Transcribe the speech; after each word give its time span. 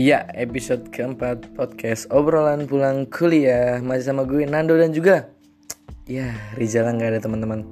Iya, 0.00 0.24
episode 0.32 0.88
keempat 0.88 1.52
podcast 1.52 2.08
obrolan 2.08 2.64
pulang 2.64 3.04
kuliah 3.12 3.84
masih 3.84 4.08
sama 4.08 4.24
gue 4.24 4.48
Nando 4.48 4.72
dan 4.80 4.96
juga 4.96 5.28
ya 6.08 6.32
Rizal 6.56 6.88
nggak 6.96 7.10
ada 7.12 7.20
teman-teman. 7.20 7.68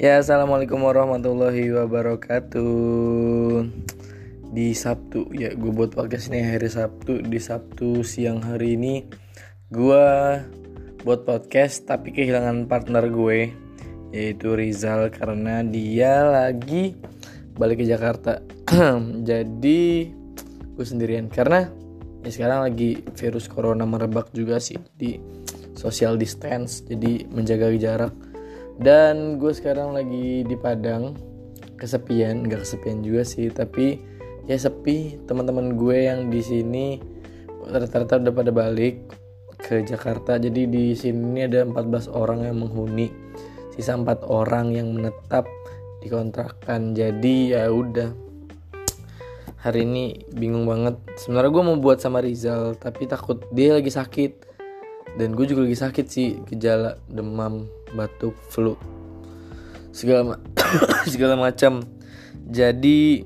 Ya, 0.00 0.16
assalamualaikum 0.16 0.80
warahmatullahi 0.80 1.68
wabarakatuh. 1.76 3.68
Di 4.48 4.72
Sabtu 4.72 5.28
ya, 5.36 5.52
gue 5.52 5.68
buat 5.76 5.92
podcast 5.92 6.32
ini 6.32 6.40
hari 6.40 6.72
Sabtu. 6.72 7.20
Di 7.20 7.36
Sabtu 7.36 8.00
siang 8.00 8.40
hari 8.40 8.80
ini 8.80 9.04
gue 9.68 10.08
buat 11.04 11.28
podcast 11.28 11.84
tapi 11.84 12.16
kehilangan 12.16 12.64
partner 12.64 13.12
gue 13.12 13.52
yaitu 14.08 14.56
Rizal 14.56 15.12
karena 15.12 15.60
dia 15.60 16.24
lagi 16.24 16.96
balik 17.60 17.84
ke 17.84 17.92
Jakarta. 17.92 18.40
Jadi 19.28 20.21
gue 20.76 20.84
sendirian. 20.86 21.28
Karena 21.28 21.68
ya 22.22 22.30
sekarang 22.30 22.68
lagi 22.70 23.02
virus 23.18 23.50
corona 23.50 23.82
merebak 23.82 24.30
juga 24.30 24.62
sih 24.62 24.78
di 24.94 25.18
social 25.74 26.14
distance 26.20 26.84
jadi 26.86 27.26
menjaga 27.28 27.72
jarak. 27.76 28.14
Dan 28.78 29.36
gue 29.36 29.52
sekarang 29.52 29.94
lagi 29.96 30.46
di 30.46 30.56
Padang. 30.56 31.32
Kesepian 31.76 32.46
nggak 32.46 32.62
kesepian 32.62 33.02
juga 33.02 33.26
sih 33.26 33.50
tapi 33.50 33.98
ya 34.46 34.54
sepi. 34.54 35.18
Teman-teman 35.26 35.74
gue 35.74 36.06
yang 36.06 36.30
di 36.30 36.38
sini 36.38 37.02
rata-rata 37.66 38.22
udah 38.22 38.34
pada 38.34 38.54
balik 38.54 39.02
ke 39.58 39.82
Jakarta. 39.82 40.38
Jadi 40.38 40.70
di 40.70 40.94
sini 40.94 41.42
ada 41.42 41.66
14 41.66 42.06
orang 42.10 42.46
yang 42.46 42.62
menghuni. 42.62 43.10
Sisa 43.74 43.98
empat 43.98 44.22
orang 44.28 44.76
yang 44.76 44.94
menetap 44.94 45.48
di 46.02 46.06
kontrakan. 46.06 46.94
Jadi 46.94 47.56
ya 47.56 47.66
udah 47.70 48.31
hari 49.62 49.86
ini 49.86 50.26
bingung 50.34 50.66
banget. 50.66 50.98
Sebenarnya 51.22 51.54
gue 51.54 51.62
mau 51.62 51.78
buat 51.78 52.02
sama 52.02 52.18
Rizal 52.18 52.74
tapi 52.74 53.06
takut 53.06 53.46
dia 53.54 53.78
lagi 53.78 53.94
sakit. 53.94 54.50
Dan 55.14 55.38
gue 55.38 55.44
juga 55.46 55.68
lagi 55.68 55.78
sakit 55.78 56.06
sih 56.08 56.40
gejala 56.48 56.96
demam 57.06 57.68
batuk 57.92 58.32
flu 58.48 58.74
segala 59.92 60.20
ma 60.24 60.36
segala 61.12 61.36
macam. 61.38 61.84
Jadi 62.48 63.22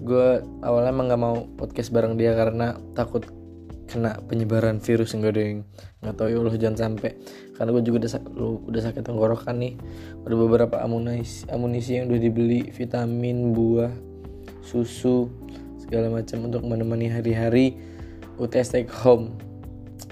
gue 0.00 0.28
awalnya 0.64 0.90
emang 0.94 1.12
gak 1.12 1.20
mau 1.20 1.36
podcast 1.60 1.92
bareng 1.92 2.16
dia 2.16 2.32
karena 2.32 2.78
takut 2.96 3.26
kena 3.90 4.22
penyebaran 4.30 4.78
virus 4.78 5.18
enggak 5.18 5.34
yang 5.34 5.66
nggak 5.98 6.14
tahu. 6.14 6.30
Ya 6.30 6.38
Allah 6.38 6.56
jangan 6.56 6.78
sampai. 6.78 7.18
Karena 7.58 7.74
gue 7.74 7.82
juga 7.82 8.06
udah 8.06 8.10
lu 8.38 8.62
udah 8.70 8.80
sakit 8.86 9.02
tenggorokan 9.02 9.58
nih. 9.58 9.74
Ada 10.24 10.34
beberapa 10.38 10.78
amunisi 10.78 11.42
amunisi 11.50 11.98
yang 11.98 12.06
udah 12.06 12.22
dibeli 12.22 12.70
vitamin 12.70 13.50
buah 13.50 14.09
susu 14.60 15.28
segala 15.80 16.06
macam 16.12 16.46
untuk 16.46 16.62
menemani 16.62 17.10
hari-hari 17.10 17.74
UTS 18.38 18.72
take 18.78 18.92
home. 18.92 19.34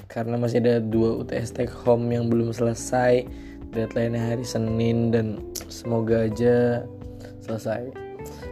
Karena 0.09 0.35
masih 0.35 0.59
ada 0.65 0.81
dua 0.83 1.23
UTS 1.23 1.55
take 1.55 1.73
home 1.73 2.11
yang 2.11 2.27
belum 2.27 2.51
selesai 2.51 3.25
deadline 3.73 4.17
hari 4.17 4.45
Senin 4.45 5.13
dan 5.13 5.39
semoga 5.69 6.27
aja 6.27 6.83
selesai. 7.45 7.93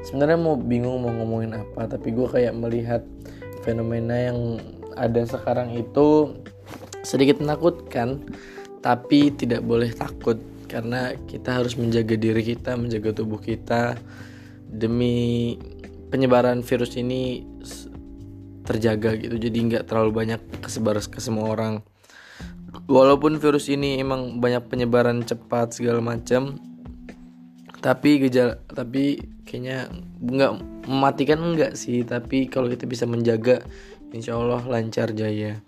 Sebenarnya 0.06 0.38
mau 0.38 0.55
bingung 0.55 1.03
mau 1.03 1.12
ngomongin 1.12 1.58
apa 1.58 1.91
tapi 1.91 2.14
gue 2.14 2.28
kayak 2.31 2.55
melihat 2.55 3.03
fenomena 3.66 4.14
yang 4.14 4.62
ada 4.94 5.27
sekarang 5.27 5.75
itu 5.75 6.38
sedikit 7.03 7.42
menakutkan 7.42 8.22
tapi 8.81 9.34
tidak 9.34 9.66
boleh 9.66 9.91
takut. 9.92 10.38
Karena 10.66 11.14
kita 11.31 11.62
harus 11.62 11.78
menjaga 11.78 12.19
diri 12.19 12.42
kita 12.42 12.75
menjaga 12.75 13.22
tubuh 13.22 13.38
kita 13.38 13.98
demi 14.66 15.55
penyebaran 16.09 16.62
virus 16.62 16.95
ini 16.99 17.43
terjaga 18.67 19.15
gitu. 19.17 19.39
Jadi 19.39 19.56
nggak 19.72 19.84
terlalu 19.87 20.11
banyak 20.12 20.41
kesebar 20.61 20.99
ke 20.99 21.22
semua 21.22 21.55
orang. 21.55 21.81
Walaupun 22.91 23.41
virus 23.41 23.72
ini 23.72 23.97
emang 24.03 24.43
banyak 24.43 24.69
penyebaran 24.69 25.25
cepat 25.25 25.78
segala 25.78 26.03
macam 26.05 26.61
tapi 27.77 28.19
gejala 28.19 28.59
tapi 28.66 29.21
kayaknya 29.47 29.87
nggak 30.19 30.53
mematikan 30.91 31.39
enggak 31.41 31.78
sih. 31.78 32.03
Tapi 32.03 32.50
kalau 32.50 32.66
kita 32.66 32.84
bisa 32.84 33.06
menjaga 33.06 33.62
insya 34.11 34.34
Allah 34.37 34.66
lancar 34.66 35.15
jaya. 35.15 35.62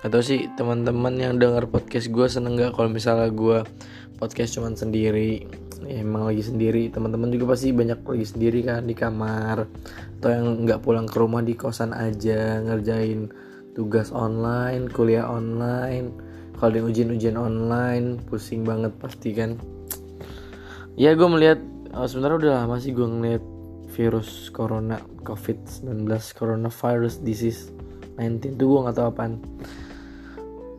Atau 0.00 0.24
sih 0.24 0.50
teman-teman 0.56 1.14
yang 1.20 1.36
dengar 1.36 1.68
podcast 1.68 2.08
gue 2.10 2.26
seneng 2.26 2.58
nggak 2.58 2.72
kalau 2.74 2.90
misalnya 2.90 3.28
gue 3.30 3.62
podcast 4.18 4.56
cuman 4.58 4.74
sendiri 4.76 5.48
ya, 5.86 6.02
emang 6.02 6.28
lagi 6.28 6.44
sendiri. 6.44 6.88
Teman-teman 6.90 7.32
juga 7.32 7.54
pasti 7.54 7.70
banyak 7.70 8.02
lagi 8.02 8.26
sendiri 8.26 8.60
kan 8.66 8.84
di 8.84 8.94
kamar. 8.96 9.68
Atau 10.20 10.30
yang 10.32 10.46
nggak 10.66 10.80
pulang 10.84 11.06
ke 11.06 11.16
rumah 11.16 11.40
di 11.44 11.54
kosan 11.56 11.96
aja 11.96 12.60
ngerjain 12.64 13.30
tugas 13.72 14.10
online 14.10 14.90
kuliah 14.90 15.28
online. 15.28 16.12
Kalau 16.60 16.76
yang 16.76 16.92
ujian-ujian 16.92 17.36
online 17.40 18.20
pusing 18.28 18.66
banget 18.66 18.92
pasti 19.00 19.32
kan. 19.32 19.56
Ya 21.00 21.16
gue 21.16 21.28
melihat 21.28 21.62
oh, 21.94 22.06
sebenarnya 22.06 22.36
udah 22.36 22.52
lama 22.64 22.76
sih 22.76 22.92
gue 22.92 23.06
ngeliat 23.06 23.44
virus 23.90 24.48
corona 24.54 25.02
covid 25.26 25.58
19 25.82 26.06
coronavirus 26.38 27.20
disease 27.26 27.74
19 28.16 28.60
tuh 28.60 28.66
gue 28.68 28.80
nggak 28.86 28.96
tahu 28.96 29.08
apaan 29.10 29.40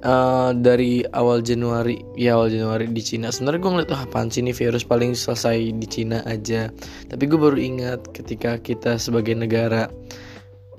uh, 0.05 0.51
dari 0.53 1.05
awal 1.13 1.41
Januari 1.41 2.01
ya 2.17 2.37
awal 2.37 2.53
Januari 2.53 2.89
di 2.89 3.01
Cina. 3.01 3.29
Sebenarnya 3.29 3.59
gue 3.61 3.71
ngeliat 3.71 3.89
tuh 3.89 3.99
apaan 3.99 4.27
sih 4.29 4.41
ini 4.41 4.53
virus? 4.53 4.85
Paling 4.85 5.13
selesai 5.13 5.57
di 5.77 5.87
Cina 5.87 6.21
aja. 6.25 6.69
Tapi 7.07 7.23
gue 7.25 7.39
baru 7.39 7.57
ingat 7.57 8.11
ketika 8.13 8.57
kita 8.61 8.97
sebagai 8.97 9.33
negara 9.37 9.89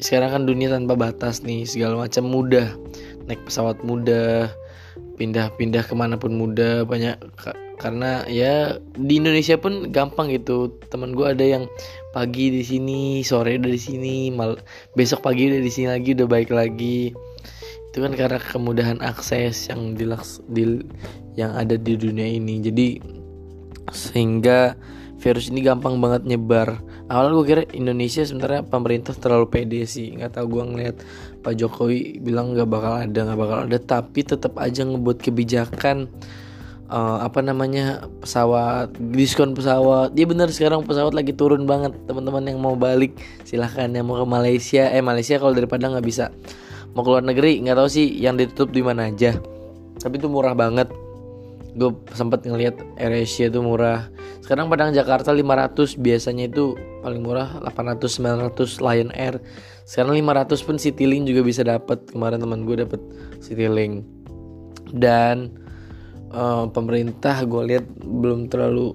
sekarang 0.02 0.34
kan 0.34 0.42
dunia 0.50 0.66
tanpa 0.66 0.98
batas 0.98 1.46
nih 1.46 1.62
segala 1.62 2.06
macam 2.06 2.26
mudah. 2.26 2.74
Naik 3.30 3.46
pesawat 3.46 3.78
mudah 3.86 4.50
pindah-pindah 5.16 5.86
ke 5.86 5.94
mana 5.94 6.18
pun 6.18 6.34
mudah 6.34 6.82
banyak 6.82 7.14
karena 7.78 8.26
ya 8.26 8.78
di 8.98 9.22
Indonesia 9.22 9.54
pun 9.54 9.94
gampang 9.94 10.34
gitu. 10.34 10.74
Teman 10.90 11.14
gue 11.14 11.26
ada 11.26 11.46
yang 11.46 11.70
pagi 12.10 12.50
di 12.50 12.62
sini 12.66 13.22
sore 13.22 13.56
udah 13.56 13.72
di 13.72 13.80
sini 13.80 14.14
mal 14.34 14.58
besok 14.98 15.24
pagi 15.24 15.48
udah 15.48 15.62
di 15.62 15.72
sini 15.72 15.88
lagi 15.88 16.12
udah 16.12 16.28
baik 16.28 16.50
lagi 16.52 17.14
itu 17.92 18.00
kan 18.00 18.16
karena 18.16 18.41
kemudahan 18.41 19.04
akses 19.04 19.69
yang 19.69 19.92
dilaks 19.92 20.41
di 20.48 20.80
yang 21.36 21.53
ada 21.53 21.76
di 21.76 21.92
dunia 21.92 22.25
ini. 22.25 22.64
Jadi 22.64 22.88
sehingga 23.92 24.72
virus 25.20 25.53
ini 25.53 25.60
gampang 25.60 26.00
banget 26.00 26.25
nyebar. 26.25 26.81
Awal 27.12 27.36
gue 27.36 27.44
kira 27.44 27.62
Indonesia 27.76 28.25
sebenarnya 28.25 28.64
pemerintah 28.64 29.12
terlalu 29.12 29.44
pede 29.52 29.84
sih. 29.84 30.08
Nggak 30.08 30.41
tahu 30.41 30.56
gue 30.56 30.64
ngeliat 30.72 30.97
Pak 31.44 31.52
Jokowi 31.52 32.16
bilang 32.25 32.56
nggak 32.56 32.64
bakal 32.64 32.97
ada 32.97 33.20
nggak 33.28 33.41
bakal 33.44 33.58
ada. 33.69 33.76
Tapi 33.76 34.20
tetap 34.25 34.56
aja 34.56 34.88
ngebuat 34.88 35.20
kebijakan 35.20 36.08
uh, 36.88 37.20
apa 37.20 37.44
namanya 37.44 38.08
pesawat 38.25 38.88
diskon 39.12 39.52
pesawat. 39.52 40.16
Dia 40.16 40.25
bener 40.25 40.48
sekarang 40.48 40.88
pesawat 40.88 41.12
lagi 41.12 41.36
turun 41.36 41.69
banget. 41.69 41.92
Teman-teman 42.08 42.48
yang 42.48 42.56
mau 42.56 42.72
balik 42.72 43.20
silahkan. 43.44 43.92
Yang 43.92 44.06
mau 44.08 44.16
ke 44.16 44.26
Malaysia 44.32 44.88
eh 44.88 45.04
Malaysia 45.04 45.36
kalau 45.36 45.52
daripada 45.52 45.92
nggak 45.92 46.08
bisa 46.08 46.32
mau 46.92 47.03
keluar 47.04 47.25
negeri 47.25 47.60
nggak 47.64 47.76
tahu 47.76 47.88
sih 47.88 48.06
yang 48.20 48.36
ditutup 48.36 48.72
di 48.72 48.84
mana 48.84 49.08
aja. 49.08 49.36
Tapi 50.00 50.19
itu 50.19 50.28
murah 50.28 50.56
banget. 50.56 50.88
Gue 51.72 51.97
sempat 52.12 52.44
ngelihat 52.44 52.76
AirAsia 53.00 53.48
itu 53.48 53.64
murah. 53.64 54.12
Sekarang 54.44 54.69
Padang 54.69 54.92
Jakarta 54.92 55.32
500 55.32 55.97
biasanya 55.97 56.52
itu 56.52 56.76
paling 57.00 57.25
murah 57.25 57.62
800 57.64 58.52
900 58.52 58.84
Lion 58.84 59.10
Air. 59.16 59.41
Sekarang 59.88 60.12
500 60.12 60.66
pun 60.69 60.76
Citylink 60.76 61.25
juga 61.25 61.41
bisa 61.41 61.64
dapat 61.64 62.04
kemarin 62.12 62.44
teman 62.44 62.69
gue 62.69 62.84
dapat 62.84 63.00
Citylink 63.41 64.04
dan 64.92 65.48
uh, 66.36 66.69
pemerintah 66.69 67.41
gue 67.48 67.62
lihat 67.72 67.86
belum 68.04 68.52
terlalu 68.52 68.92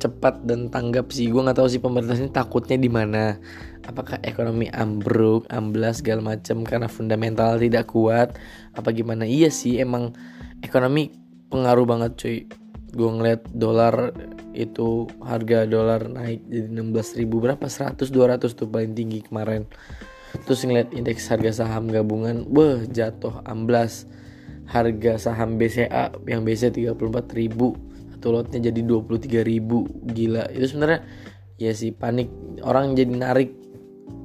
cepat 0.00 0.42
dan 0.48 0.72
tanggap 0.72 1.12
sih. 1.12 1.28
Gue 1.28 1.44
nggak 1.44 1.60
tahu 1.60 1.68
sih 1.68 1.80
pemerintah 1.80 2.16
ini 2.16 2.32
takutnya 2.32 2.80
di 2.80 2.90
mana 2.90 3.36
apakah 3.86 4.20
ekonomi 4.26 4.68
ambruk 4.74 5.46
amblas 5.48 6.02
segala 6.02 6.36
macam 6.36 6.66
karena 6.66 6.90
fundamental 6.90 7.56
tidak 7.56 7.90
kuat? 7.90 8.36
Apa 8.74 8.92
gimana? 8.92 9.24
Iya 9.24 9.48
sih 9.48 9.78
emang 9.78 10.12
ekonomi 10.60 11.14
pengaruh 11.48 11.86
banget 11.86 12.12
cuy. 12.18 12.38
Gue 12.96 13.10
ngeliat 13.12 13.46
dolar 13.54 14.12
itu 14.56 15.06
harga 15.20 15.68
dolar 15.68 16.08
naik 16.08 16.48
jadi 16.48 16.68
16 16.68 17.18
ribu 17.22 17.40
berapa? 17.40 17.64
100 17.64 18.08
200 18.08 18.52
tuh 18.52 18.68
paling 18.68 18.92
tinggi 18.92 19.24
kemarin. 19.24 19.64
Terus 20.44 20.66
ngeliat 20.66 20.92
indeks 20.92 21.30
harga 21.32 21.64
saham 21.64 21.88
gabungan 21.88 22.44
beh 22.50 22.90
jatuh 22.90 23.40
amblas. 23.48 24.04
Harga 24.66 25.14
saham 25.14 25.62
BCA 25.62 26.10
yang 26.26 26.42
biasa 26.42 26.74
34 26.74 26.98
ribu 27.38 27.78
satu 28.26 28.42
lotnya 28.42 28.58
jadi 28.74 28.82
23 28.82 29.46
ribu 29.46 29.86
gila. 30.10 30.50
Itu 30.50 30.74
sebenarnya 30.74 31.06
ya 31.62 31.70
sih 31.70 31.94
panik. 31.94 32.26
Orang 32.66 32.98
jadi 32.98 33.14
narik 33.14 33.54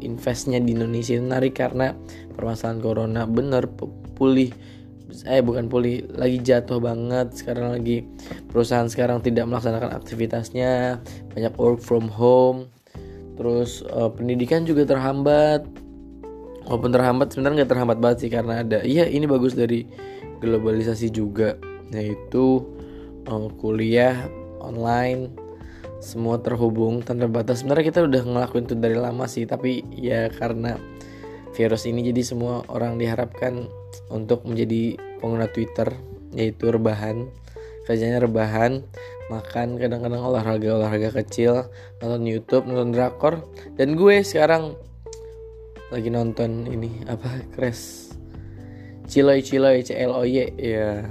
investnya 0.01 0.57
di 0.57 0.73
Indonesia 0.73 1.15
itu 1.17 1.25
narik 1.25 1.61
karena 1.61 1.93
permasalahan 2.33 2.79
corona 2.81 3.21
bener 3.29 3.69
pulih 4.17 4.49
eh 5.27 5.43
bukan 5.43 5.67
pulih 5.67 6.07
lagi 6.15 6.39
jatuh 6.39 6.79
banget. 6.79 7.35
Sekarang 7.35 7.75
lagi 7.75 8.07
perusahaan 8.49 8.87
sekarang 8.87 9.19
tidak 9.19 9.47
melaksanakan 9.47 9.91
aktivitasnya 9.91 11.03
banyak 11.35 11.53
work 11.59 11.83
from 11.83 12.07
home 12.07 12.71
terus 13.35 13.81
uh, 13.91 14.07
pendidikan 14.11 14.63
juga 14.63 14.87
terhambat. 14.87 15.67
Walaupun 16.69 16.93
terhambat 16.93 17.33
sebenarnya 17.33 17.65
nggak 17.65 17.71
terhambat 17.73 17.97
banget 17.99 18.17
sih 18.23 18.31
karena 18.31 18.61
ada 18.63 18.79
iya 18.85 19.09
ini 19.09 19.25
bagus 19.27 19.57
dari 19.57 19.83
globalisasi 20.39 21.11
juga 21.11 21.57
yaitu 21.91 22.63
uh, 23.27 23.49
kuliah 23.59 24.29
online 24.61 25.33
semua 26.01 26.41
terhubung 26.41 27.05
tanpa 27.05 27.29
batas. 27.29 27.61
Sebenarnya 27.61 27.85
kita 27.93 27.99
udah 28.03 28.21
ngelakuin 28.25 28.65
itu 28.65 28.75
dari 28.75 28.97
lama 28.97 29.29
sih 29.29 29.45
tapi 29.45 29.85
ya 29.93 30.27
karena 30.33 30.81
virus 31.53 31.85
ini 31.85 32.01
jadi 32.09 32.25
semua 32.25 32.65
orang 32.73 32.97
diharapkan 32.97 33.69
untuk 34.09 34.43
menjadi 34.43 34.97
pengguna 35.21 35.45
Twitter 35.47 35.93
yaitu 36.33 36.73
rebahan. 36.73 37.29
Kerjanya 37.85 38.23
rebahan 38.23 38.81
makan 39.29 39.79
kadang-kadang 39.79 40.21
olahraga 40.21 40.75
olahraga 40.75 41.09
kecil 41.23 41.69
nonton 42.01 42.25
YouTube 42.25 42.65
nonton 42.65 42.91
drakor. 42.97 43.45
Dan 43.77 43.93
gue 43.93 44.25
sekarang 44.25 44.73
lagi 45.93 46.09
nonton 46.09 46.65
ini 46.65 47.03
apa 47.05 47.45
crash? 47.53 48.09
Ciloy 49.11 49.43
Ciloy 49.43 49.83
C 49.83 49.97
L 50.01 50.15
O 50.17 50.23
Y 50.23 50.49
ya. 50.55 51.09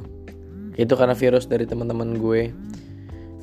Itu 0.75 0.97
karena 0.97 1.13
virus 1.13 1.47
dari 1.47 1.69
teman-teman 1.69 2.17
gue. 2.17 2.49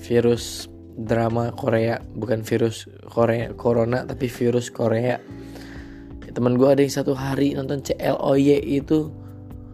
Virus 0.02 0.66
drama 0.98 1.54
Korea 1.54 2.02
bukan 2.18 2.42
virus 2.42 2.90
Korea 3.06 3.54
corona 3.54 4.02
tapi 4.04 4.26
virus 4.26 4.74
Korea. 4.74 5.22
Ya, 6.26 6.32
teman 6.34 6.58
gue 6.58 6.66
ada 6.66 6.82
yang 6.82 6.94
satu 6.94 7.14
hari 7.14 7.54
nonton 7.54 7.86
C 7.86 7.94
L 8.02 8.18
O 8.18 8.34
Y 8.34 8.58
itu 8.58 9.14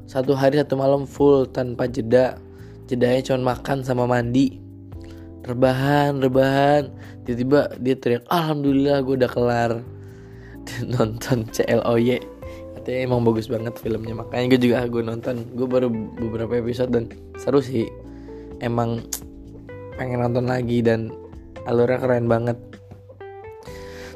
satu 0.03 0.35
hari 0.35 0.59
satu 0.59 0.75
malam 0.75 1.07
full 1.07 1.47
tanpa 1.47 1.87
jeda. 1.87 2.35
Jedanya 2.91 3.23
cuma 3.23 3.55
makan 3.55 3.81
sama 3.81 4.03
mandi. 4.03 4.59
Rebahan 5.47 6.19
rebahan. 6.19 6.91
Tiba-tiba 7.23 7.71
dia 7.79 7.95
teriak 7.95 8.23
alhamdulillah 8.27 8.99
gue 9.07 9.15
udah 9.23 9.31
kelar. 9.31 9.71
Nonton 10.93 11.47
CLOY 11.51 12.33
katanya 12.83 12.99
emang 13.07 13.23
bagus 13.23 13.47
banget 13.47 13.79
filmnya. 13.79 14.11
Makanya 14.11 14.45
gue 14.51 14.59
juga 14.59 14.83
gue 14.91 14.99
nonton. 14.99 15.47
Gue 15.55 15.67
baru 15.71 15.87
beberapa 16.19 16.59
episode 16.59 16.91
dan 16.91 17.07
seru 17.39 17.63
sih. 17.63 17.87
Emang 18.59 19.07
pengen 19.97 20.21
nonton 20.23 20.49
lagi 20.49 20.81
dan 20.81 21.13
alurnya 21.69 21.99
keren 22.01 22.27
banget. 22.27 22.57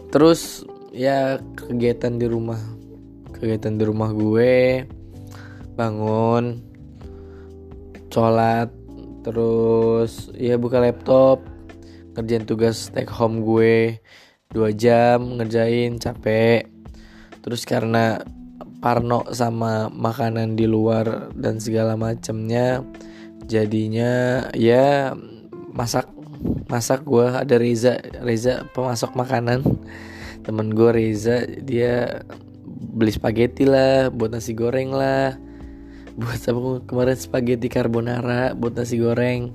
Terus 0.09 0.63
ya 0.95 1.37
kegiatan 1.55 2.17
di 2.17 2.27
rumah. 2.27 2.59
Kegiatan 3.35 3.77
di 3.77 3.83
rumah 3.85 4.09
gue 4.15 4.85
bangun 5.77 6.57
sholat 8.09 8.73
terus 9.21 10.33
ya 10.33 10.57
buka 10.57 10.81
laptop 10.81 11.37
kerjain 12.17 12.49
tugas 12.49 12.89
take 12.89 13.13
home 13.13 13.45
gue 13.45 14.01
dua 14.49 14.73
jam 14.73 15.37
ngerjain 15.37 16.01
capek. 16.01 16.65
Terus 17.45 17.61
karena 17.69 18.17
parno 18.81 19.21
sama 19.37 19.93
makanan 19.93 20.57
di 20.57 20.65
luar 20.65 21.29
dan 21.37 21.61
segala 21.61 21.93
macamnya 21.93 22.81
jadinya 23.45 24.43
ya 24.57 25.13
masak 25.77 26.09
masak 26.65 27.05
gue 27.05 27.27
ada 27.29 27.55
Reza 27.61 28.01
Reza 28.25 28.65
pemasok 28.73 29.13
makanan. 29.13 29.61
Temen 30.41 30.73
gue 30.73 30.89
Reza 30.89 31.45
dia 31.61 32.25
beli 32.97 33.13
spaghetti 33.13 33.69
lah 33.69 34.09
buat 34.09 34.33
nasi 34.33 34.57
goreng 34.57 34.89
lah. 34.89 35.37
Buat 36.17 36.49
apa 36.49 36.59
kemarin 36.89 37.13
spaghetti 37.13 37.69
carbonara 37.69 38.57
buat 38.57 38.73
nasi 38.73 38.97
goreng. 38.97 39.53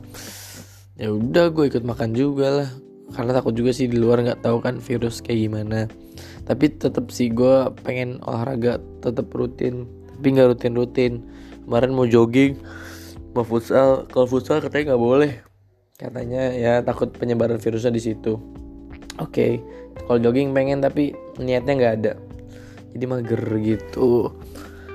Ya 0.95 1.11
udah 1.11 1.51
gue 1.51 1.67
ikut 1.67 1.83
makan 1.83 2.15
juga 2.15 2.49
lah. 2.63 2.71
Karena 3.13 3.37
takut 3.37 3.53
juga 3.53 3.75
sih 3.75 3.91
di 3.91 3.99
luar 3.99 4.23
nggak 4.25 4.47
tahu 4.47 4.63
kan 4.63 4.79
virus 4.79 5.19
kayak 5.21 5.51
gimana. 5.51 5.91
Tapi 6.47 6.71
tetap 6.71 7.11
sih 7.11 7.35
gue 7.35 7.69
pengen 7.83 8.23
olahraga 8.23 8.79
tetap 9.03 9.27
rutin 9.35 9.91
tapi 10.23 10.39
nggak 10.39 10.55
rutin 10.55 10.75
rutin 10.79 11.13
kemarin 11.67 11.91
mau 11.91 12.07
jogging 12.07 12.63
mau 13.35 13.43
futsal. 13.43 14.07
Kalau 14.07 14.31
futsal 14.31 14.63
katanya 14.63 14.95
nggak 14.95 15.03
boleh 15.03 15.52
katanya 16.09 16.43
ya 16.53 16.73
takut 16.83 17.15
penyebaran 17.15 17.63
virusnya 17.63 17.93
di 17.95 18.03
situ. 18.03 18.39
Oke 19.21 19.29
okay. 19.29 19.53
kalau 20.09 20.19
jogging 20.19 20.57
pengen 20.57 20.83
tapi 20.83 21.15
niatnya 21.39 21.73
nggak 21.79 21.95
ada. 22.03 22.13
Jadi 22.93 23.05
mager 23.09 23.43
gitu. 23.63 24.33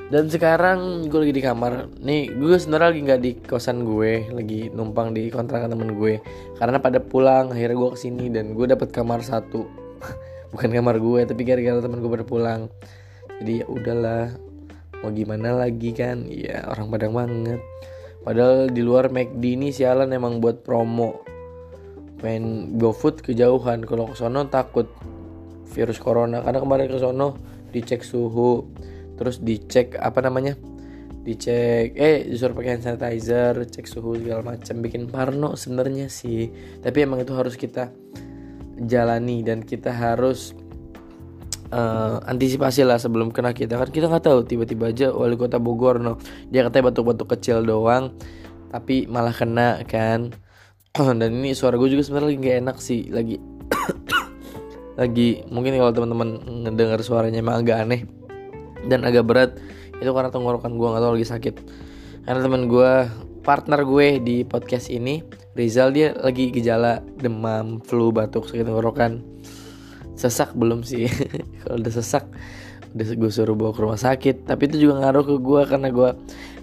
Dan 0.07 0.31
sekarang 0.31 1.11
gue 1.11 1.19
lagi 1.19 1.35
di 1.35 1.43
kamar. 1.43 1.91
Nih 1.99 2.31
gue 2.31 2.55
sebenarnya 2.55 2.87
lagi 2.91 3.01
nggak 3.03 3.21
di 3.21 3.31
kosan 3.43 3.83
gue 3.83 4.31
lagi 4.31 4.71
numpang 4.71 5.11
di 5.11 5.27
kontrakan 5.27 5.73
temen 5.73 5.95
gue. 5.99 6.23
Karena 6.55 6.79
pada 6.79 7.03
pulang 7.03 7.51
akhirnya 7.51 7.75
gue 7.75 7.89
ke 7.91 7.99
sini 7.99 8.31
dan 8.31 8.55
gue 8.55 8.65
dapet 8.67 8.91
kamar 8.91 9.23
satu. 9.23 9.67
Bukan 10.55 10.69
kamar 10.71 10.99
gue 11.01 11.21
tapi 11.27 11.41
gara-gara 11.43 11.83
temen 11.83 11.99
gue 11.99 12.11
pada 12.11 12.25
pulang. 12.27 12.61
Jadi 13.43 13.61
ya 13.61 13.65
udahlah 13.67 14.31
mau 15.03 15.11
gimana 15.11 15.53
lagi 15.59 15.91
kan? 15.91 16.23
Ya 16.25 16.63
orang 16.71 16.87
padang 16.87 17.13
banget 17.13 17.61
padahal 18.27 18.67
di 18.67 18.83
luar 18.83 19.07
McD 19.07 19.39
ini 19.55 19.71
sialan 19.71 20.11
emang 20.11 20.43
buat 20.43 20.59
promo. 20.59 21.23
Pengen 22.19 22.75
GoFood 22.75 23.23
kejauhan. 23.23 23.87
Kalau 23.87 24.11
ke 24.11 24.19
sono 24.19 24.43
takut 24.51 24.91
virus 25.71 25.95
corona. 25.95 26.43
Karena 26.43 26.59
kemarin 26.59 26.91
ke 26.91 26.99
sono 26.99 27.39
dicek 27.71 28.03
suhu. 28.03 28.67
Terus 29.15 29.39
dicek 29.39 29.95
apa 29.95 30.19
namanya? 30.19 30.59
Dicek 31.23 31.95
eh 31.95 32.27
disuruh 32.27 32.51
pakai 32.51 32.75
hand 32.75 32.83
sanitizer 32.83 33.63
cek 33.63 33.87
suhu 33.87 34.19
segala 34.19 34.43
macam. 34.43 34.75
Bikin 34.83 35.07
parno 35.07 35.55
sebenarnya 35.55 36.11
sih. 36.11 36.51
Tapi 36.83 37.07
emang 37.07 37.23
itu 37.23 37.31
harus 37.31 37.55
kita 37.55 37.95
jalani 38.83 39.39
dan 39.39 39.63
kita 39.63 39.95
harus 39.95 40.51
uh, 41.71 42.23
antisipasi 42.25 42.83
lah 42.83 42.99
sebelum 42.99 43.31
kena 43.31 43.51
kita 43.51 43.79
kan 43.79 43.89
kita 43.89 44.07
nggak 44.11 44.25
tahu. 44.25 44.39
Tiba-tiba 44.47 44.91
aja 44.91 45.11
wali 45.11 45.35
kota 45.39 45.57
Bogor 45.57 45.99
no. 45.99 46.19
Dia 46.51 46.67
katanya 46.67 46.91
batuk-batuk 46.93 47.37
kecil 47.37 47.63
doang 47.63 48.15
tapi 48.71 49.07
malah 49.07 49.33
kena 49.33 49.83
kan. 49.87 50.35
Dan 51.19 51.29
ini 51.43 51.53
suara 51.53 51.79
gue 51.79 51.89
juga 51.91 52.03
sebenarnya 52.03 52.27
lagi 52.33 52.39
gak 52.43 52.57
enak 52.63 52.77
sih. 52.81 53.01
Lagi 53.09 53.35
lagi 55.01 55.45
mungkin 55.53 55.77
kalau 55.77 55.93
teman-teman 55.93 56.29
ngedengar 56.65 56.99
suaranya 57.05 57.39
emang 57.39 57.61
agak 57.61 57.85
aneh 57.85 58.01
dan 58.89 59.05
agak 59.05 59.29
berat 59.29 59.51
itu 59.97 60.09
karena 60.09 60.29
tenggorokan 60.29 60.77
gue 60.77 60.87
nggak 60.87 61.03
tahu 61.03 61.13
lagi 61.17 61.27
sakit. 61.27 61.55
Karena 62.25 62.39
teman 62.43 62.67
gue 62.67 62.91
partner 63.47 63.87
gue 63.87 64.19
di 64.19 64.43
podcast 64.43 64.91
ini 64.91 65.23
Rizal 65.55 65.95
dia 65.95 66.11
lagi 66.19 66.51
gejala 66.51 66.99
demam 67.17 67.79
flu 67.79 68.11
batuk 68.11 68.45
sakit 68.45 68.67
tenggorokan 68.67 69.23
sesak 70.17 70.57
belum 70.57 70.81
sih. 70.81 71.05
Kalau 71.63 71.77
udah 71.77 71.93
sesak 71.93 72.25
udah 72.97 73.05
gue 73.13 73.31
suruh 73.31 73.53
bawa 73.53 73.71
ke 73.71 73.79
rumah 73.85 74.01
sakit. 74.01 74.49
Tapi 74.49 74.61
itu 74.73 74.89
juga 74.89 75.05
ngaruh 75.05 75.23
ke 75.23 75.35
gue 75.37 75.61
karena 75.69 75.89
gue 75.93 76.09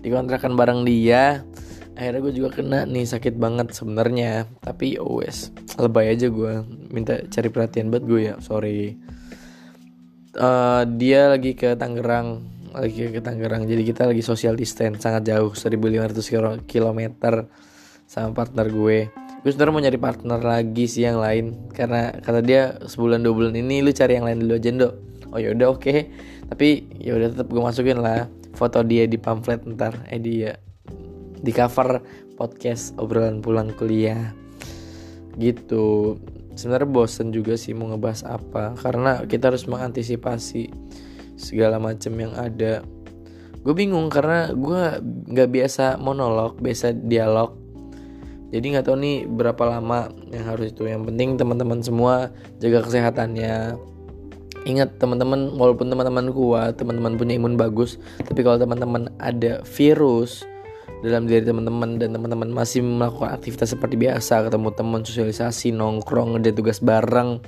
dikontrakan 0.02 0.58
bareng 0.58 0.82
dia. 0.82 1.46
Akhirnya 1.94 2.20
gue 2.26 2.34
juga 2.34 2.50
kena 2.58 2.82
nih 2.90 3.06
sakit 3.06 3.38
banget 3.38 3.70
sebenarnya. 3.70 4.50
Tapi 4.60 4.98
wes 4.98 5.54
lebay 5.78 6.10
aja 6.10 6.26
gue 6.26 6.66
minta 6.90 7.22
cari 7.30 7.48
perhatian 7.48 7.88
buat 7.94 8.02
gue 8.02 8.20
ya 8.28 8.34
sorry. 8.42 8.98
Uh, 10.34 10.82
dia 10.98 11.30
lagi 11.30 11.54
ke 11.54 11.78
Tangerang 11.78 12.42
lagi 12.74 13.06
ke 13.14 13.22
Tangerang. 13.22 13.70
Jadi 13.70 13.86
kita 13.86 14.10
lagi 14.10 14.26
social 14.26 14.58
distance 14.58 14.98
sangat 14.98 15.30
jauh 15.30 15.54
1500 15.54 16.66
km 16.66 17.00
sama 18.04 18.34
partner 18.34 18.66
gue 18.68 19.23
gue 19.44 19.52
sebenarnya 19.52 19.74
mau 19.76 19.84
nyari 19.84 20.00
partner 20.00 20.40
lagi 20.40 20.88
sih 20.88 21.04
yang 21.04 21.20
lain. 21.20 21.68
Karena 21.68 22.16
kata 22.16 22.40
dia 22.40 22.80
sebulan 22.80 23.20
dua 23.20 23.34
bulan 23.36 23.54
ini 23.60 23.84
lu 23.84 23.92
cari 23.92 24.16
yang 24.16 24.24
lain 24.24 24.40
dulu 24.40 24.56
aja 24.56 24.72
dok 24.72 24.94
oh 25.36 25.38
ya 25.42 25.52
udah 25.52 25.68
oke. 25.68 25.84
Okay. 25.84 26.08
tapi 26.44 26.86
ya 26.96 27.18
udah 27.18 27.28
tetap 27.34 27.50
gue 27.50 27.60
masukin 27.60 27.98
lah 28.00 28.30
foto 28.56 28.80
dia 28.80 29.04
di 29.04 29.20
pamflet 29.20 29.68
ntar. 29.68 30.08
Eh 30.08 30.16
dia 30.16 30.56
di 31.44 31.52
cover 31.52 32.00
podcast 32.40 32.96
obrolan 32.96 33.44
pulang 33.44 33.68
kuliah. 33.76 34.32
Gitu. 35.36 36.16
Sebenarnya 36.56 36.88
bosen 36.88 37.28
juga 37.34 37.60
sih 37.60 37.76
mau 37.76 37.92
ngebahas 37.92 38.24
apa. 38.24 38.78
Karena 38.80 39.28
kita 39.28 39.52
harus 39.52 39.68
mengantisipasi 39.68 40.72
segala 41.36 41.76
macam 41.76 42.14
yang 42.16 42.32
ada. 42.32 42.80
Gue 43.60 43.74
bingung 43.76 44.08
karena 44.08 44.54
gue 44.56 45.04
nggak 45.04 45.50
biasa 45.50 45.98
monolog 46.00 46.56
biasa 46.62 46.94
dialog 46.94 47.63
jadi 48.54 48.78
nggak 48.78 48.86
tahu 48.86 48.96
nih 49.02 49.16
berapa 49.26 49.62
lama 49.66 50.14
yang 50.30 50.46
harus 50.46 50.70
itu. 50.70 50.86
Yang 50.86 51.10
penting 51.10 51.28
teman-teman 51.34 51.82
semua 51.82 52.30
jaga 52.62 52.86
kesehatannya. 52.86 53.74
Ingat 54.62 55.02
teman-teman 55.02 55.58
walaupun 55.58 55.90
teman-teman 55.90 56.30
kuat 56.30 56.78
teman-teman 56.78 57.18
punya 57.20 57.36
imun 57.36 57.58
bagus 57.58 58.00
tapi 58.24 58.40
kalau 58.40 58.56
teman-teman 58.56 59.12
ada 59.20 59.60
virus 59.76 60.40
dalam 61.04 61.28
diri 61.28 61.44
teman-teman 61.44 62.00
dan 62.00 62.16
teman-teman 62.16 62.48
masih 62.48 62.80
melakukan 62.80 63.36
aktivitas 63.36 63.76
seperti 63.76 64.00
biasa 64.00 64.48
ketemu 64.48 64.72
teman 64.72 65.04
sosialisasi 65.04 65.76
nongkrong 65.76 66.32
ngede 66.38 66.56
tugas 66.56 66.80
bareng 66.80 67.44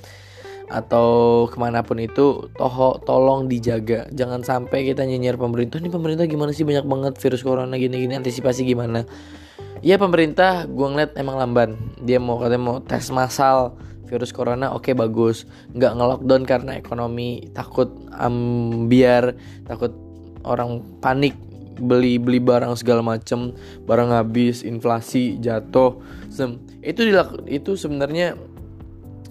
atau 0.69 1.49
ke 1.49 1.57
mana 1.57 1.81
pun 1.81 1.97
itu 1.97 2.53
toho 2.53 3.01
tolong 3.01 3.49
dijaga. 3.49 4.05
Jangan 4.13 4.45
sampai 4.45 4.85
kita 4.85 5.01
nyinyir 5.07 5.41
pemerintah 5.41 5.81
ini 5.81 5.89
pemerintah 5.89 6.29
gimana 6.29 6.53
sih? 6.53 6.67
Banyak 6.67 6.85
banget 6.85 7.13
virus 7.17 7.41
corona 7.41 7.81
gini-gini 7.81 8.13
antisipasi 8.13 8.61
gimana 8.61 9.09
ya 9.81 9.95
pemerintah 10.01 10.65
gue 10.65 10.87
ngeliat 10.87 11.17
emang 11.17 11.37
lamban. 11.37 11.77
Dia 12.01 12.17
mau 12.17 12.41
katanya 12.41 12.63
mau 12.63 12.77
tes 12.81 13.09
massal 13.13 13.77
virus 14.07 14.31
corona 14.31 14.71
oke 14.71 14.89
okay, 14.89 14.93
bagus. 14.93 15.43
Nggak 15.75 15.93
ngelockdown 15.97 16.43
karena 16.47 16.71
ekonomi 16.79 17.47
takut 17.51 17.91
ambiar 18.15 19.35
takut 19.67 19.93
orang 20.47 20.81
panik 21.03 21.35
beli 21.77 22.17
beli 22.17 22.41
barang 22.41 22.73
segala 22.73 23.05
macem 23.05 23.53
barang 23.85 24.09
habis 24.09 24.65
inflasi 24.65 25.37
jatuh 25.37 26.01
sem 26.33 26.57
itu 26.81 27.05
dilak 27.05 27.37
itu 27.45 27.77
sebenarnya 27.77 28.33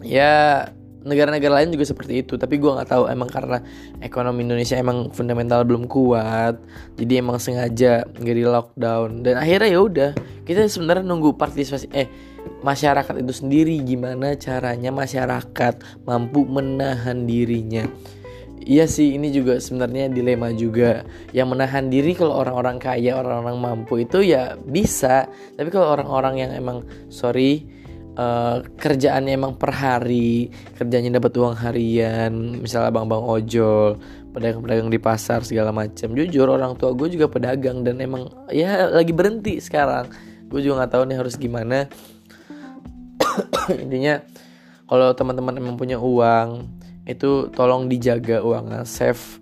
ya 0.07 0.71
negara-negara 1.07 1.63
lain 1.63 1.71
juga 1.71 1.87
seperti 1.87 2.27
itu 2.27 2.35
tapi 2.35 2.59
gue 2.59 2.67
nggak 2.67 2.91
tahu 2.91 3.07
emang 3.07 3.31
karena 3.31 3.63
ekonomi 4.03 4.43
Indonesia 4.43 4.75
emang 4.75 5.15
fundamental 5.15 5.63
belum 5.63 5.87
kuat 5.87 6.59
jadi 6.99 7.23
emang 7.23 7.39
sengaja 7.39 8.03
nggak 8.19 8.37
di 8.37 8.45
lockdown. 8.45 9.23
Dan 9.23 9.39
akhirnya 9.39 9.69
ya 9.71 9.81
udah 9.81 10.11
kita 10.49 10.67
sebenarnya 10.67 11.05
nunggu 11.05 11.37
partisipasi 11.37 11.93
eh 11.93 12.09
masyarakat 12.63 13.23
itu 13.23 13.33
sendiri 13.35 13.79
gimana 13.83 14.35
caranya 14.39 14.91
masyarakat 14.91 16.05
mampu 16.09 16.47
menahan 16.49 17.29
dirinya. 17.29 17.85
Iya 18.67 18.91
sih 18.91 19.15
ini 19.15 19.31
juga 19.31 19.63
sebenarnya 19.63 20.11
dilema 20.11 20.51
juga. 20.51 21.07
Yang 21.31 21.49
menahan 21.55 21.87
diri 21.87 22.19
kalau 22.19 22.35
orang-orang 22.35 22.83
kaya 22.83 23.15
Orang-orang 23.15 23.63
mampu 23.63 24.03
itu 24.03 24.27
ya 24.27 24.59
bisa 24.59 25.31
Tapi 25.55 25.71
kalau 25.71 25.95
orang-orang 25.95 26.35
yang 26.43 26.51
emang 26.51 26.83
Sorry 27.07 27.63
uh, 28.17 28.65
kerjaannya 28.81 29.33
emang 29.37 29.55
per 29.55 29.71
hari 29.73 30.51
kerjanya 30.75 31.21
dapat 31.21 31.33
uang 31.37 31.57
harian 31.61 32.33
misalnya 32.59 32.91
bang-bang 32.91 33.23
ojol 33.23 34.01
pedagang-pedagang 34.37 34.93
di 34.93 35.01
pasar 35.01 35.41
segala 35.49 35.73
macam. 35.73 36.13
Jujur 36.13 36.53
orang 36.53 36.77
tua 36.77 36.93
gue 36.93 37.09
juga 37.09 37.33
pedagang 37.33 37.81
dan 37.81 37.97
emang 38.05 38.29
ya 38.53 38.85
lagi 38.93 39.17
berhenti 39.17 39.57
sekarang. 39.65 40.13
Gue 40.53 40.61
juga 40.61 40.85
nggak 40.85 40.93
tahu 40.93 41.03
nih 41.09 41.17
harus 41.17 41.35
gimana. 41.41 41.89
Intinya 43.85 44.21
kalau 44.85 45.17
teman-teman 45.17 45.57
emang 45.57 45.81
punya 45.81 45.97
uang 45.97 46.69
itu 47.09 47.49
tolong 47.57 47.89
dijaga 47.89 48.45
uangnya. 48.45 48.85
Save 48.85 49.41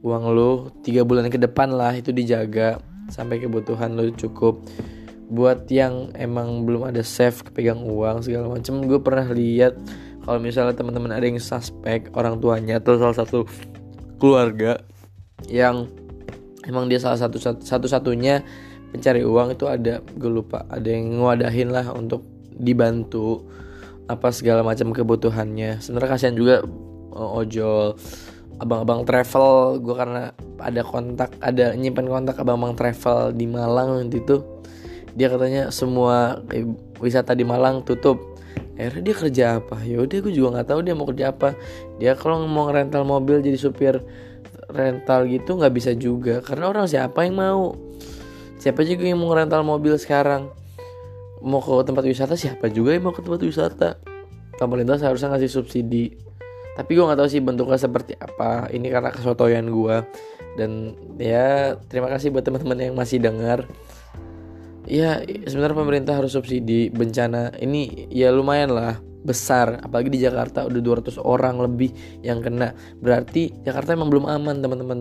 uang 0.00 0.32
lo 0.32 0.72
tiga 0.80 1.04
bulan 1.04 1.28
ke 1.28 1.36
depan 1.36 1.76
lah 1.76 1.92
itu 1.92 2.08
dijaga. 2.08 2.80
Sampai 3.12 3.44
kebutuhan 3.44 3.92
lo 3.92 4.08
cukup 4.16 4.64
buat 5.30 5.70
yang 5.70 6.10
emang 6.18 6.66
belum 6.66 6.90
ada 6.90 7.06
save 7.06 7.46
kepegang 7.46 7.86
uang 7.86 8.26
segala 8.26 8.50
macam 8.50 8.82
gue 8.82 8.98
pernah 8.98 9.30
lihat 9.30 9.78
kalau 10.26 10.42
misalnya 10.42 10.74
teman-teman 10.74 11.14
ada 11.14 11.24
yang 11.24 11.38
suspek 11.38 12.10
orang 12.18 12.42
tuanya 12.42 12.82
atau 12.82 12.98
salah 12.98 13.14
satu 13.14 13.46
keluarga 14.18 14.82
yang 15.46 15.86
emang 16.66 16.90
dia 16.90 16.98
salah 16.98 17.16
satu 17.16 17.38
satu 17.40 17.86
satunya 17.86 18.42
pencari 18.90 19.22
uang 19.22 19.54
itu 19.54 19.70
ada 19.70 20.02
gue 20.02 20.30
lupa 20.30 20.66
ada 20.66 20.90
yang 20.90 21.22
ngwadahin 21.22 21.70
lah 21.70 21.86
untuk 21.94 22.26
dibantu 22.50 23.46
apa 24.10 24.34
segala 24.34 24.66
macam 24.66 24.90
kebutuhannya. 24.90 25.78
Sebenarnya 25.78 26.10
kasihan 26.18 26.34
juga 26.34 26.66
uh, 27.14 27.38
ojol 27.38 27.94
abang-abang 28.60 29.08
travel 29.08 29.78
gue 29.80 29.94
karena 29.94 30.36
ada 30.60 30.82
kontak 30.84 31.32
ada 31.40 31.72
nyimpan 31.72 32.10
kontak 32.10 32.36
abang-abang 32.36 32.76
travel 32.76 33.32
di 33.32 33.48
Malang 33.48 34.04
nanti 34.04 34.20
itu 34.20 34.59
dia 35.14 35.26
katanya 35.30 35.70
semua 35.74 36.42
wisata 37.02 37.34
di 37.34 37.42
Malang 37.42 37.82
tutup. 37.82 38.38
Akhirnya 38.80 39.02
dia 39.04 39.16
kerja 39.16 39.44
apa? 39.60 39.76
Ya 39.84 40.00
udah 40.00 40.18
gue 40.24 40.32
juga 40.32 40.48
nggak 40.56 40.68
tahu 40.72 40.80
dia 40.80 40.94
mau 40.96 41.06
kerja 41.08 41.24
apa. 41.36 41.52
Dia 42.00 42.16
kalau 42.16 42.48
mau 42.48 42.72
rental 42.72 43.04
mobil 43.04 43.44
jadi 43.44 43.58
supir 43.60 44.00
rental 44.70 45.26
gitu 45.26 45.58
nggak 45.58 45.74
bisa 45.74 45.90
juga 45.98 46.38
karena 46.40 46.70
orang 46.70 46.86
siapa 46.86 47.26
yang 47.26 47.36
mau? 47.36 47.76
Siapa 48.60 48.84
juga 48.84 49.04
yang 49.08 49.20
mau 49.20 49.32
rental 49.32 49.66
mobil 49.66 49.96
sekarang? 50.00 50.48
Mau 51.40 51.60
ke 51.64 51.72
tempat 51.84 52.04
wisata 52.04 52.36
siapa 52.36 52.68
juga 52.68 52.92
yang 52.92 53.08
mau 53.08 53.12
ke 53.12 53.20
tempat 53.24 53.40
wisata? 53.40 53.90
Pemerintah 54.56 55.00
seharusnya 55.00 55.32
ngasih 55.36 55.50
subsidi. 55.50 56.12
Tapi 56.76 56.90
gue 56.96 57.04
nggak 57.04 57.20
tahu 57.20 57.28
sih 57.28 57.40
bentuknya 57.44 57.80
seperti 57.80 58.16
apa. 58.16 58.68
Ini 58.72 58.86
karena 58.88 59.12
kesotoyan 59.12 59.68
gue 59.68 59.96
dan 60.56 60.92
ya 61.16 61.78
terima 61.86 62.10
kasih 62.10 62.34
buat 62.34 62.42
teman-teman 62.42 62.90
yang 62.90 62.94
masih 62.96 63.22
dengar 63.22 63.64
ya 64.90 65.22
sebenarnya 65.22 65.78
pemerintah 65.78 66.18
harus 66.18 66.34
subsidi 66.34 66.90
bencana 66.90 67.54
ini 67.62 68.10
ya 68.10 68.34
lumayan 68.34 68.74
lah 68.74 68.98
besar. 69.22 69.78
Apalagi 69.84 70.10
di 70.10 70.20
Jakarta 70.20 70.66
udah 70.66 70.80
200 70.82 71.20
orang 71.22 71.62
lebih 71.62 71.94
yang 72.26 72.42
kena. 72.42 72.74
Berarti 72.98 73.54
Jakarta 73.62 73.94
emang 73.94 74.10
belum 74.10 74.26
aman 74.26 74.56
teman-teman. 74.58 75.00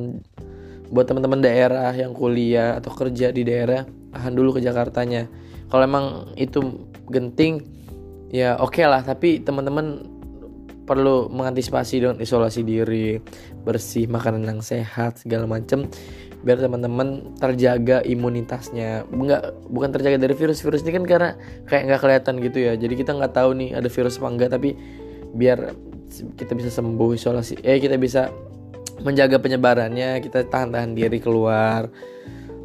Buat 0.89 1.05
teman-teman 1.13 1.41
daerah 1.41 1.93
yang 1.93 2.17
kuliah 2.17 2.77
atau 2.81 2.89
kerja 2.89 3.29
di 3.29 3.45
daerah 3.45 3.85
tahan 4.13 4.33
dulu 4.33 4.57
ke 4.57 4.61
Jakartanya. 4.61 5.29
Kalau 5.69 5.83
emang 5.85 6.33
itu 6.33 6.85
genting 7.09 7.61
ya 8.29 8.57
oke 8.57 8.77
okay 8.77 8.85
lah. 8.89 9.01
Tapi 9.01 9.41
teman-teman 9.41 10.17
perlu 10.89 11.29
mengantisipasi 11.29 12.01
dengan 12.01 12.17
isolasi 12.17 12.65
diri 12.65 13.21
bersih 13.61 14.09
makanan 14.09 14.41
yang 14.49 14.61
sehat 14.65 15.21
segala 15.21 15.45
macam 15.45 15.85
biar 16.39 16.57
teman-teman 16.59 17.35
terjaga 17.37 17.99
imunitasnya. 18.07 19.07
Nggak 19.09 19.69
bukan 19.69 19.89
terjaga 19.91 20.17
dari 20.19 20.35
virus-virus 20.35 20.83
ini 20.87 20.91
kan 20.95 21.03
karena 21.07 21.29
kayak 21.67 21.83
nggak 21.89 22.01
kelihatan 22.01 22.33
gitu 22.43 22.57
ya. 22.63 22.73
Jadi 22.79 22.93
kita 22.95 23.15
nggak 23.15 23.33
tahu 23.35 23.55
nih 23.59 23.69
ada 23.75 23.89
virus 23.91 24.17
apa 24.19 24.27
enggak 24.31 24.49
tapi 24.55 24.69
biar 25.35 25.75
kita 26.09 26.57
bisa 26.57 26.73
sembuh 26.73 27.13
isolasi 27.13 27.61
eh 27.61 27.77
kita 27.77 27.95
bisa 28.01 28.33
menjaga 29.05 29.39
penyebarannya 29.39 30.19
kita 30.19 30.49
tahan-tahan 30.49 30.97
diri 30.97 31.21
keluar 31.21 31.87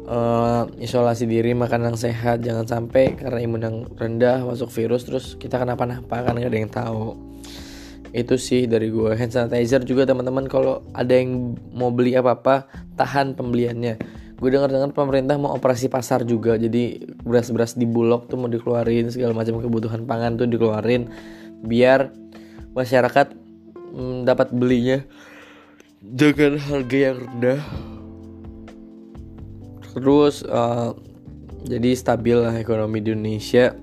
uh, 0.09 0.67
isolasi 0.81 1.29
diri 1.29 1.55
makan 1.55 1.93
yang 1.93 1.97
sehat 1.97 2.43
jangan 2.43 2.65
sampai 2.65 3.15
karena 3.15 3.39
imun 3.39 3.61
yang 3.61 3.77
rendah 3.95 4.43
masuk 4.43 4.69
virus 4.73 5.07
terus 5.07 5.25
kita 5.39 5.61
kenapa-napa 5.61 6.25
kan 6.25 6.35
nggak 6.35 6.51
ada 6.51 6.59
yang 6.59 6.71
tahu 6.71 7.15
itu 8.15 8.39
sih 8.39 8.63
dari 8.63 8.87
gue 8.87 9.11
hand 9.11 9.35
sanitizer 9.35 9.83
juga 9.83 10.07
teman-teman 10.07 10.47
kalau 10.47 10.79
ada 10.95 11.11
yang 11.11 11.59
mau 11.75 11.91
beli 11.91 12.15
apa-apa 12.15 12.63
tahan 12.95 13.35
pembeliannya. 13.35 13.99
Gue 14.39 14.55
dengar 14.55 14.71
dengar 14.71 14.95
pemerintah 14.95 15.35
mau 15.35 15.51
operasi 15.51 15.91
pasar 15.91 16.23
juga. 16.23 16.55
Jadi 16.55 17.03
beras-beras 17.27 17.75
di 17.75 17.83
bulog 17.83 18.31
tuh 18.31 18.39
mau 18.39 18.47
dikeluarin 18.47 19.11
segala 19.11 19.35
macam 19.35 19.59
kebutuhan 19.59 20.07
pangan 20.07 20.39
tuh 20.39 20.47
dikeluarin 20.47 21.11
biar 21.67 22.15
masyarakat 22.71 23.35
mm, 23.95 24.23
dapat 24.23 24.47
belinya 24.55 25.03
dengan 25.99 26.55
harga 26.55 26.95
yang 26.95 27.19
rendah. 27.19 27.61
Terus 29.91 30.43
uh, 30.47 30.95
jadi 31.67 31.99
stabil 31.99 32.39
lah 32.39 32.55
ekonomi 32.55 33.03
di 33.03 33.11
Indonesia. 33.11 33.75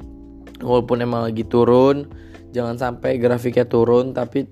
Walaupun 0.65 1.05
emang 1.05 1.29
lagi 1.29 1.45
turun 1.45 2.09
jangan 2.53 2.77
sampai 2.77 3.17
grafiknya 3.17 3.65
turun 3.67 4.13
tapi 4.13 4.47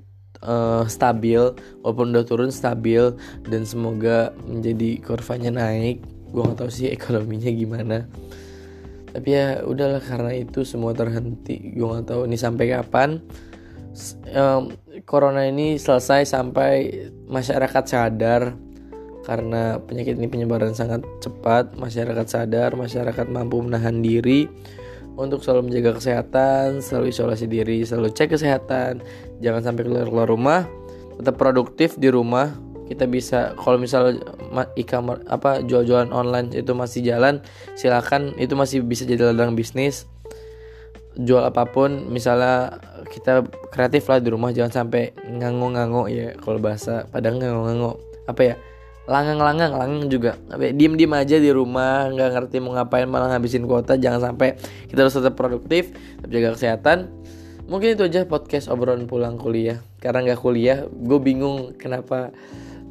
uh, 0.45 0.85
stabil. 0.89 1.41
Walaupun 1.85 2.13
udah 2.13 2.25
turun 2.25 2.51
stabil. 2.51 3.15
Dan 3.47 3.63
semoga 3.69 4.33
menjadi 4.49 5.01
kurvanya 5.05 5.53
naik. 5.55 6.03
Gue 6.31 6.47
gak 6.47 6.65
tahu 6.65 6.71
sih 6.73 6.89
ekonominya 6.91 7.51
gimana. 7.53 7.99
Tapi 9.11 9.29
ya 9.29 9.67
udahlah 9.67 10.01
karena 10.01 10.33
itu 10.39 10.63
semua 10.63 10.95
terhenti. 10.95 11.75
Gue 11.75 11.87
gak 12.01 12.09
tahu 12.11 12.27
ini 12.27 12.37
sampai 12.39 12.65
kapan. 12.73 13.21
Um, 14.31 14.73
corona 15.05 15.45
ini 15.45 15.77
selesai 15.77 16.25
sampai 16.25 17.07
masyarakat 17.29 17.85
sadar. 17.85 18.55
Karena 19.21 19.77
penyakit 19.79 20.17
ini 20.17 20.31
penyebaran 20.31 20.73
sangat 20.73 21.05
cepat. 21.21 21.77
Masyarakat 21.77 22.27
sadar 22.27 22.73
masyarakat 22.79 23.27
mampu 23.29 23.61
menahan 23.61 24.01
diri 24.01 24.49
untuk 25.17 25.43
selalu 25.43 25.71
menjaga 25.71 25.99
kesehatan, 25.99 26.83
selalu 26.85 27.11
isolasi 27.11 27.47
diri, 27.51 27.83
selalu 27.83 28.15
cek 28.15 28.37
kesehatan, 28.37 29.03
jangan 29.43 29.63
sampai 29.73 29.83
keluar 29.87 30.07
keluar 30.07 30.29
rumah, 30.29 30.61
tetap 31.19 31.39
produktif 31.41 31.97
di 31.99 32.09
rumah. 32.13 32.53
Kita 32.91 33.07
bisa 33.07 33.55
kalau 33.55 33.79
misal 33.79 34.19
e-commerce 34.75 35.23
apa 35.31 35.63
jual-jualan 35.63 36.11
online 36.11 36.51
itu 36.51 36.75
masih 36.75 37.07
jalan, 37.07 37.39
silakan. 37.79 38.35
Itu 38.35 38.59
masih 38.59 38.83
bisa 38.83 39.07
jadi 39.07 39.31
ladang 39.31 39.55
bisnis. 39.55 40.11
Jual 41.15 41.47
apa 41.47 41.71
pun, 41.71 42.11
misalnya 42.11 42.83
kita 43.11 43.47
kreatif 43.71 44.11
lah 44.11 44.19
di 44.19 44.31
rumah, 44.35 44.51
jangan 44.51 44.83
sampai 44.83 45.15
nganggo-nganggo 45.23 46.11
ya 46.11 46.35
kalau 46.39 46.59
bahasa 46.59 47.07
Padang 47.11 47.39
nganggo-nganggo 47.39 47.99
apa 48.27 48.43
ya 48.43 48.55
langang-langang 49.09 49.73
langang 49.73 50.07
juga. 50.13 50.37
Diem 50.59 50.99
diem 50.99 51.13
aja 51.17 51.37
di 51.41 51.51
rumah 51.53 52.11
nggak 52.13 52.31
ngerti 52.37 52.57
mau 52.61 52.77
ngapain 52.77 53.09
malah 53.09 53.33
ngabisin 53.33 53.65
kuota. 53.65 53.97
Jangan 53.97 54.33
sampai 54.33 54.61
kita 54.91 55.07
harus 55.07 55.17
tetap 55.17 55.39
produktif 55.39 55.95
tetap 55.95 56.31
jaga 56.31 56.49
kesehatan. 56.57 56.99
Mungkin 57.71 57.95
itu 57.95 58.03
aja 58.03 58.27
podcast 58.27 58.67
obrolan 58.67 59.07
pulang 59.07 59.39
kuliah. 59.39 59.79
Karena 60.03 60.27
nggak 60.27 60.41
kuliah 60.43 60.85
gue 60.91 61.19
bingung 61.23 61.79
kenapa 61.79 62.35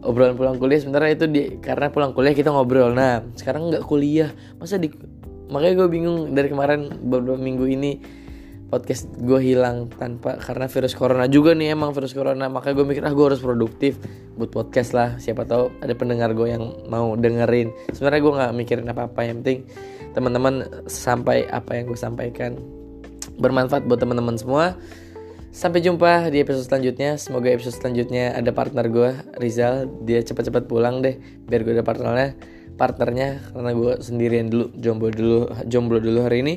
obrolan 0.01 0.39
pulang 0.39 0.55
kuliah. 0.55 0.79
Sebenarnya 0.79 1.11
itu 1.13 1.25
di 1.27 1.41
karena 1.59 1.91
pulang 1.91 2.15
kuliah 2.15 2.31
kita 2.31 2.49
ngobrol. 2.49 2.95
Nah 2.95 3.21
sekarang 3.35 3.69
nggak 3.69 3.83
kuliah. 3.83 4.31
Masa 4.57 4.79
di 4.79 4.87
makanya 5.49 5.83
gue 5.83 5.87
bingung 5.89 6.37
dari 6.37 6.47
kemarin 6.47 6.89
beberapa 7.03 7.41
minggu 7.41 7.65
ini 7.65 7.91
podcast 8.69 9.09
gue 9.17 9.41
hilang 9.41 9.89
tanpa 9.97 10.37
karena 10.37 10.69
virus 10.69 10.93
corona 10.93 11.25
juga 11.25 11.57
nih 11.57 11.73
emang 11.73 11.91
virus 11.91 12.13
corona. 12.13 12.47
Makanya 12.47 12.73
gue 12.77 12.85
mikir 12.85 13.03
ah 13.03 13.13
gue 13.13 13.25
harus 13.25 13.41
produktif 13.41 13.97
buat 14.37 14.53
podcast 14.53 14.93
lah. 14.93 15.17
Siapa 15.17 15.43
tahu 15.43 15.73
ada 15.81 15.93
pendengar 15.97 16.31
gue 16.37 16.47
yang 16.47 16.85
mau 16.87 17.17
dengerin. 17.17 17.73
Sebenarnya 17.91 18.21
gue 18.21 18.33
nggak 18.37 18.51
mikirin 18.53 18.85
apa 18.87 19.09
apa 19.09 19.21
yang 19.25 19.41
penting 19.41 19.65
teman-teman 20.13 20.85
sampai 20.85 21.45
apa 21.49 21.77
yang 21.77 21.89
gue 21.89 21.99
sampaikan 21.99 22.57
bermanfaat 23.41 23.89
buat 23.89 23.99
teman-teman 23.99 24.37
semua. 24.37 24.77
Sampai 25.49 25.81
jumpa 25.81 26.29
di 26.29 26.45
episode 26.45 26.69
selanjutnya. 26.69 27.17
Semoga 27.17 27.49
episode 27.49 27.81
selanjutnya 27.81 28.37
ada 28.37 28.53
partner 28.53 28.85
gue 28.85 29.09
Rizal. 29.41 29.89
Dia 30.05 30.21
cepat-cepat 30.21 30.69
pulang 30.69 31.01
deh 31.01 31.17
biar 31.49 31.65
gue 31.65 31.73
ada 31.73 31.83
partnernya 31.83 32.37
partnernya 32.79 33.51
karena 33.51 33.71
gue 33.75 33.93
sendirian 33.99 34.47
dulu 34.47 34.71
jomblo 34.79 35.11
dulu 35.11 35.39
jomblo 35.67 35.97
dulu 35.99 36.19
hari 36.23 36.45
ini. 36.45 36.55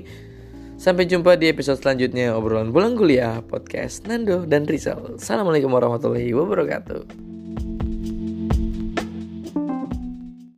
Sampai 0.82 1.06
jumpa 1.06 1.38
di 1.38 1.46
episode 1.46 1.78
selanjutnya 1.78 2.34
obrolan 2.34 2.74
bulan 2.74 2.98
kuliah 2.98 3.38
podcast 3.46 4.02
Nando 4.10 4.42
dan 4.42 4.66
Rizal. 4.66 5.14
Assalamualaikum 5.14 5.70
warahmatullahi 5.70 6.34
wabarakatuh. 6.34 7.31